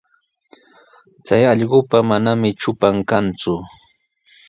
[1.25, 3.55] Chay allqupa manami trupan kanku.